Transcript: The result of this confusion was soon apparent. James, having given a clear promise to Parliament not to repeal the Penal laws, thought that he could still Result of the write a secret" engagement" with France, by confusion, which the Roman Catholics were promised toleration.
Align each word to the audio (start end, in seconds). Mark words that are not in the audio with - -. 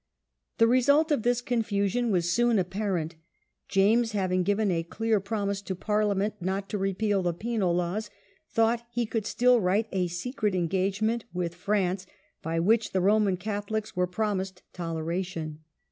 The 0.57 0.65
result 0.65 1.11
of 1.11 1.21
this 1.21 1.41
confusion 1.41 2.09
was 2.09 2.31
soon 2.33 2.57
apparent. 2.57 3.17
James, 3.67 4.13
having 4.13 4.41
given 4.41 4.71
a 4.71 4.81
clear 4.81 5.19
promise 5.19 5.61
to 5.61 5.75
Parliament 5.75 6.33
not 6.41 6.69
to 6.69 6.79
repeal 6.79 7.21
the 7.21 7.35
Penal 7.35 7.75
laws, 7.75 8.09
thought 8.49 8.79
that 8.79 8.87
he 8.89 9.05
could 9.05 9.27
still 9.27 9.59
Result 9.59 9.61
of 9.61 9.61
the 9.61 9.65
write 9.67 9.87
a 9.91 10.07
secret" 10.07 10.55
engagement" 10.55 11.25
with 11.33 11.53
France, 11.53 12.07
by 12.41 12.53
confusion, 12.55 12.65
which 12.65 12.91
the 12.93 13.01
Roman 13.01 13.37
Catholics 13.37 13.95
were 13.95 14.07
promised 14.07 14.63
toleration. 14.73 15.59